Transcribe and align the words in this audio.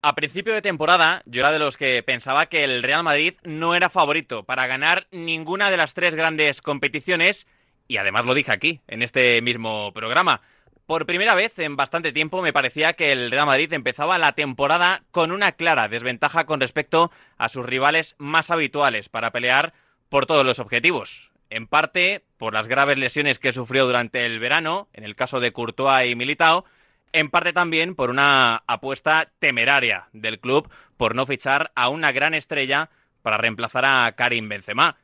A 0.00 0.14
principio 0.14 0.54
de 0.54 0.62
temporada, 0.62 1.22
yo 1.26 1.40
era 1.40 1.50
de 1.50 1.58
los 1.58 1.76
que 1.76 2.04
pensaba 2.04 2.46
que 2.46 2.62
el 2.62 2.84
Real 2.84 3.02
Madrid 3.02 3.34
no 3.42 3.74
era 3.74 3.90
favorito 3.90 4.44
para 4.44 4.68
ganar 4.68 5.08
ninguna 5.10 5.72
de 5.72 5.76
las 5.76 5.92
tres 5.92 6.14
grandes 6.14 6.62
competiciones, 6.62 7.48
y 7.88 7.96
además 7.96 8.24
lo 8.24 8.34
dije 8.34 8.52
aquí, 8.52 8.80
en 8.86 9.02
este 9.02 9.42
mismo 9.42 9.92
programa. 9.92 10.40
Por 10.86 11.04
primera 11.04 11.34
vez 11.34 11.58
en 11.58 11.74
bastante 11.74 12.12
tiempo 12.12 12.42
me 12.42 12.52
parecía 12.52 12.92
que 12.92 13.10
el 13.10 13.32
Real 13.32 13.46
Madrid 13.46 13.72
empezaba 13.72 14.18
la 14.18 14.34
temporada 14.34 15.02
con 15.10 15.32
una 15.32 15.50
clara 15.50 15.88
desventaja 15.88 16.46
con 16.46 16.60
respecto 16.60 17.10
a 17.36 17.48
sus 17.48 17.66
rivales 17.66 18.14
más 18.18 18.52
habituales 18.52 19.08
para 19.08 19.32
pelear 19.32 19.74
por 20.08 20.26
todos 20.26 20.46
los 20.46 20.60
objetivos. 20.60 21.32
En 21.50 21.66
parte 21.66 22.24
por 22.36 22.54
las 22.54 22.68
graves 22.68 22.98
lesiones 22.98 23.40
que 23.40 23.52
sufrió 23.52 23.84
durante 23.84 24.24
el 24.26 24.38
verano, 24.38 24.88
en 24.92 25.02
el 25.02 25.16
caso 25.16 25.40
de 25.40 25.52
Courtois 25.52 26.08
y 26.08 26.14
Militao, 26.14 26.64
en 27.12 27.30
parte 27.30 27.52
también 27.52 27.94
por 27.94 28.10
una 28.10 28.62
apuesta 28.66 29.30
temeraria 29.38 30.08
del 30.12 30.40
club 30.40 30.70
por 30.96 31.14
no 31.14 31.26
fichar 31.26 31.72
a 31.74 31.88
una 31.88 32.12
gran 32.12 32.34
estrella 32.34 32.90
para 33.22 33.38
reemplazar 33.38 33.84
a 33.84 34.12
Karim 34.12 34.48
Benzema. 34.48 34.96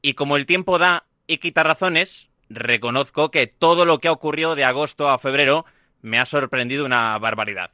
Y 0.00 0.14
como 0.14 0.36
el 0.36 0.46
tiempo 0.46 0.78
da 0.78 1.04
y 1.26 1.38
quita 1.38 1.62
razones, 1.62 2.30
reconozco 2.48 3.30
que 3.30 3.46
todo 3.46 3.84
lo 3.84 3.98
que 3.98 4.08
ha 4.08 4.12
ocurrido 4.12 4.54
de 4.54 4.64
agosto 4.64 5.08
a 5.08 5.18
febrero 5.18 5.64
me 6.00 6.18
ha 6.18 6.24
sorprendido 6.24 6.84
una 6.84 7.18
barbaridad. 7.18 7.70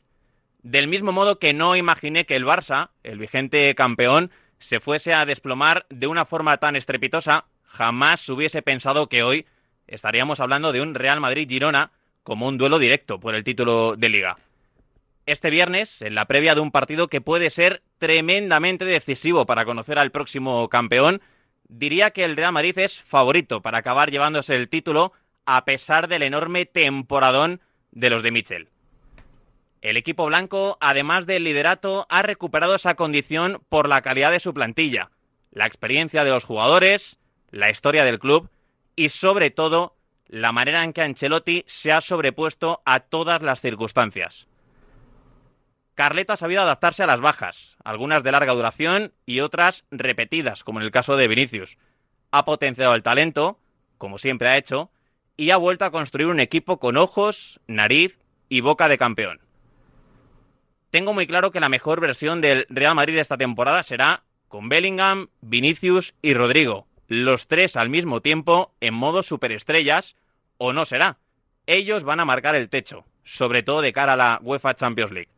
Del 0.63 0.89
mismo 0.89 1.13
modo 1.13 1.39
que 1.39 1.55
no 1.55 1.77
imaginé 1.77 2.27
que 2.27 2.37
el 2.37 2.45
Barça, 2.45 2.91
el 3.03 3.19
vigente 3.19 3.75
campeón, 3.75 4.31
se 4.59 4.81
fuese 4.81 5.15
a 5.15 5.25
desplomar 5.25 5.87
de 5.89 6.07
una 6.07 6.25
forma 6.25 6.57
tan 6.59 6.77
estrepitosa, 6.77 7.47
jamás 7.65 8.29
hubiese 8.29 8.61
pensado 8.61 9.09
que 9.09 9.23
hoy 9.23 9.47
estaríamos 9.87 10.41
hablando 10.41 10.73
de 10.73 10.81
un 10.81 10.95
Real 10.95 11.21
Madrid-Girona 11.21 11.93
como 12.23 12.49
un 12.49 12.59
duelo 12.59 12.79
directo 12.79 13.21
por 13.21 13.35
el 13.35 13.45
título 13.45 13.97
de 13.97 14.09
liga. 14.09 14.39
Este 15.27 15.51
viernes, 15.51 16.01
en 16.03 16.15
la 16.15 16.25
previa 16.25 16.55
de 16.55 16.61
un 16.61 16.71
partido 16.71 17.09
que 17.09 17.21
puede 17.21 17.51
ser 17.51 17.83
tremendamente 17.99 18.85
decisivo 18.85 19.45
para 19.45 19.65
conocer 19.65 19.99
al 19.99 20.11
próximo 20.11 20.69
campeón, 20.69 21.21
diría 21.69 22.13
que 22.13 22.25
el 22.25 22.37
Real 22.37 22.53
Madrid 22.53 22.79
es 22.79 23.03
favorito 23.03 23.61
para 23.61 23.79
acabar 23.79 24.11
llevándose 24.11 24.55
el 24.55 24.69
título 24.69 25.13
a 25.45 25.65
pesar 25.65 26.09
del 26.09 26.23
enorme 26.23 26.67
temporadón 26.67 27.61
de 27.91 28.11
los 28.11 28.23
de 28.23 28.31
Michel. 28.31 28.69
El 29.81 29.97
equipo 29.97 30.27
blanco, 30.27 30.77
además 30.81 31.27
del 31.27 31.45
liderato, 31.45 32.07
ha 32.09 32.23
recuperado 32.23 32.75
esa 32.75 32.95
condición 32.95 33.63
por 33.69 33.89
la 33.89 34.03
calidad 34.03 34.33
de 34.33 34.41
su 34.41 34.53
plantilla, 34.53 35.11
la 35.51 35.67
experiencia 35.67 36.25
de 36.25 36.31
los 36.31 36.45
jugadores, 36.45 37.19
la 37.51 37.71
historia 37.71 38.05
del 38.05 38.19
club 38.19 38.51
y 38.97 39.11
sobre 39.11 39.51
todo 39.51 39.98
la 40.29 40.53
manera 40.53 40.85
en 40.85 40.93
que 40.93 41.03
Ancelotti 41.03 41.65
se 41.67 41.93
ha 41.93 42.01
sobrepuesto 42.01 42.83
a 42.85 43.01
todas 43.01 43.43
las 43.43 43.61
circunstancias. 43.61 44.47
Carleto 45.95 46.33
ha 46.33 46.37
sabido 46.37 46.63
adaptarse 46.63 47.03
a 47.03 47.07
las 47.07 47.21
bajas, 47.21 47.77
algunas 47.83 48.23
de 48.23 48.33
larga 48.33 48.55
duración 48.55 49.13
y 49.27 49.41
otras 49.41 49.85
repetidas, 49.91 50.63
como 50.63 50.79
en 50.79 50.87
el 50.87 50.93
caso 50.93 51.17
de 51.17 51.27
Vinicius. 51.27 51.77
Ha 52.31 52.45
potenciado 52.45 52.95
el 52.95 53.03
talento, 53.03 53.59
como 53.97 54.19
siempre 54.19 54.49
ha 54.49 54.57
hecho, 54.57 54.91
y 55.37 55.51
ha 55.51 55.57
vuelto 55.57 55.85
a 55.85 55.91
construir 55.91 56.29
un 56.29 56.41
equipo 56.41 56.79
con 56.79 56.97
ojos, 56.97 57.61
nariz 57.67 58.19
y 58.49 58.61
boca 58.61 58.89
de 58.89 58.99
campeón. 58.99 59.41
Tengo 60.91 61.13
muy 61.13 61.27
claro 61.27 61.51
que 61.51 61.61
la 61.61 61.69
mejor 61.69 62.01
versión 62.01 62.41
del 62.41 62.67
Real 62.71 62.95
Madrid 62.95 63.15
de 63.15 63.21
esta 63.21 63.37
temporada 63.37 63.83
será 63.83 64.25
con 64.49 64.69
Bellingham, 64.69 65.29
Vinicius 65.41 66.15
y 66.23 66.35
Rodrigo, 66.35 66.88
los 67.09 67.49
tres 67.49 67.77
al 67.77 67.89
mismo 67.89 68.21
tiempo 68.21 68.75
en 68.81 68.95
modo 68.95 69.23
superestrellas, 69.23 70.15
o 70.59 70.73
no 70.73 70.85
será. 70.85 71.19
Ellos 71.67 72.05
van 72.05 72.21
a 72.21 72.25
marcar 72.25 72.55
el 72.55 72.69
techo, 72.69 73.05
sobre 73.25 73.63
todo 73.63 73.81
de 73.81 73.93
cara 73.93 74.13
a 74.13 74.17
la 74.17 74.41
UEFA 74.43 74.75
Champions 74.75 75.13
League. 75.13 75.31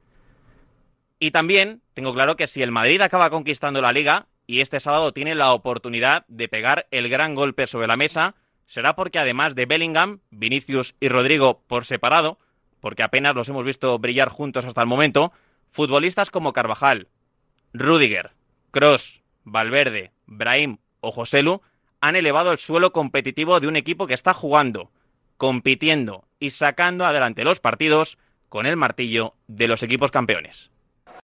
Y 1.19 1.31
también 1.31 1.83
tengo 1.95 2.13
claro 2.13 2.37
que 2.37 2.47
si 2.47 2.63
el 2.63 2.73
Madrid 2.73 3.01
acaba 3.01 3.31
conquistando 3.31 3.81
la 3.81 3.93
liga 3.93 4.27
y 4.47 4.61
este 4.61 4.81
sábado 4.81 5.13
tiene 5.13 5.35
la 5.35 5.53
oportunidad 5.53 6.25
de 6.29 6.49
pegar 6.49 6.87
el 6.91 7.09
gran 7.09 7.35
golpe 7.35 7.67
sobre 7.67 7.87
la 7.87 7.97
mesa, 7.97 8.35
será 8.67 8.97
porque 8.97 9.19
además 9.19 9.55
de 9.55 9.67
Bellingham, 9.67 10.21
Vinicius 10.31 10.95
y 10.99 11.09
Rodrigo 11.09 11.63
por 11.67 11.85
separado, 11.85 12.39
porque 12.81 13.03
apenas 13.03 13.35
los 13.35 13.49
hemos 13.49 13.65
visto 13.65 13.99
brillar 13.99 14.29
juntos 14.29 14.65
hasta 14.65 14.81
el 14.81 14.87
momento, 14.87 15.33
futbolistas 15.71 16.31
como 16.31 16.53
Carvajal, 16.53 17.09
Rudiger, 17.75 18.33
Cross, 18.71 19.23
Valverde, 19.45 20.13
Brahim 20.27 20.79
o 21.01 21.13
Joselu 21.13 21.63
han 22.01 22.17
elevado 22.17 22.53
el 22.53 22.59
suelo 22.59 22.93
competitivo 22.93 23.61
de 23.61 23.69
un 23.69 23.77
equipo 23.77 24.07
que 24.07 24.15
está 24.15 24.35
jugando, 24.35 24.91
compitiendo 25.37 26.25
y 26.39 26.51
sacando 26.51 27.05
adelante 27.05 27.45
los 27.45 27.61
partidos 27.61 28.19
con 28.49 28.67
el 28.67 28.77
martillo 28.77 29.35
de 29.47 29.69
los 29.69 29.83
equipos 29.83 30.11
campeones. 30.11 30.71